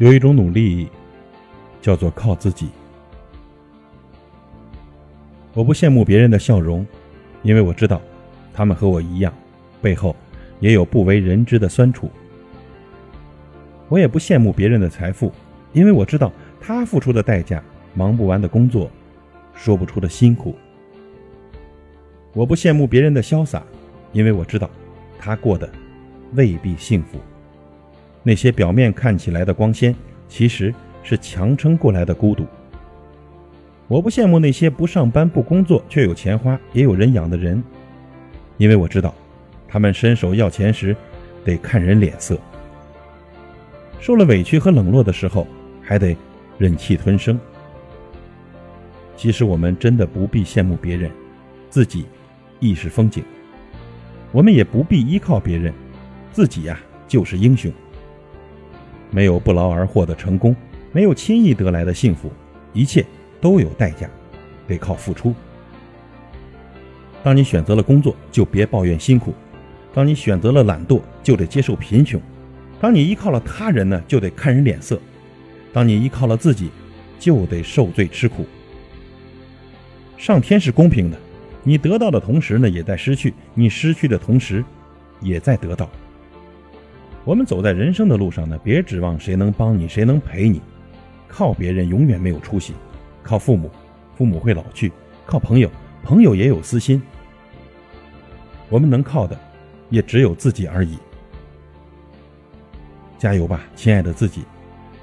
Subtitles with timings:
[0.00, 0.88] 有一种努力，
[1.82, 2.70] 叫做靠自己。
[5.52, 6.86] 我不羡慕别人的笑容，
[7.42, 8.00] 因为我知道，
[8.50, 9.30] 他们和我一样，
[9.82, 10.16] 背后
[10.58, 12.10] 也有不为人知的酸楚。
[13.90, 15.30] 我也不羡慕别人的财富，
[15.74, 17.62] 因为我知道他付出的代价、
[17.92, 18.90] 忙不完的工作、
[19.54, 20.56] 说不出的辛苦。
[22.32, 23.62] 我不羡慕别人的潇洒，
[24.14, 24.70] 因为我知道
[25.18, 25.70] 他过得
[26.32, 27.18] 未必幸福。
[28.22, 29.94] 那些表面看起来的光鲜，
[30.28, 32.46] 其实是强撑过来的孤独。
[33.88, 37.62] 我不羡慕那些不上班不工作却有钱花也有人养的人，
[38.56, 39.14] 因为我知道，
[39.66, 40.94] 他们伸手要钱时，
[41.44, 42.38] 得看人脸色。
[43.98, 45.46] 受了委屈和冷落的时候，
[45.82, 46.16] 还得
[46.56, 47.38] 忍气吞声。
[49.16, 51.10] 其实我们真的不必羡慕别人，
[51.68, 52.06] 自己
[52.60, 53.24] 亦是风景。
[54.32, 55.74] 我们也不必依靠别人，
[56.32, 57.72] 自己呀就是英雄。
[59.10, 60.54] 没有不劳而获的成功，
[60.92, 62.30] 没有轻易得来的幸福，
[62.72, 63.04] 一切
[63.40, 64.08] 都有代价，
[64.66, 65.34] 得靠付出。
[67.22, 69.32] 当你选择了工作，就别抱怨辛苦；
[69.92, 72.20] 当你选择了懒惰，就得接受贫穷。
[72.80, 74.96] 当你依靠了他人呢，就得看人脸色；
[75.72, 76.70] 当你依靠了自己，
[77.18, 78.46] 就得受罪吃苦。
[80.16, 81.18] 上天是公平的，
[81.62, 84.64] 你得到的同时呢，也在失去；你失去的同时，
[85.20, 85.90] 也在得到。
[87.30, 90.60] 我们走在人生的路上呢，别指望谁能帮你，谁能陪你。
[91.28, 92.74] 靠别人永远没有出息，
[93.22, 93.70] 靠父母，
[94.16, 94.90] 父母会老去；
[95.24, 95.70] 靠朋友，
[96.02, 97.00] 朋友也有私心。
[98.68, 99.38] 我们能靠的，
[99.90, 100.98] 也只有自己而已。
[103.16, 104.42] 加油吧，亲爱的自己！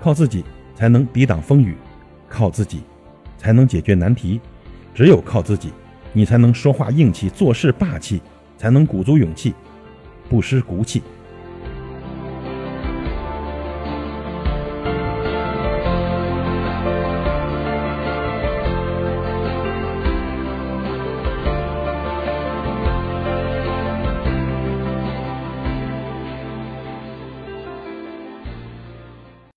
[0.00, 0.44] 靠自己
[0.76, 1.74] 才能抵挡风雨，
[2.28, 2.84] 靠自己
[3.36, 4.40] 才能解决难题。
[4.94, 5.72] 只有靠自己，
[6.12, 8.22] 你才能说话硬气，做事霸气，
[8.56, 9.52] 才能鼓足勇气，
[10.28, 11.02] 不失骨气。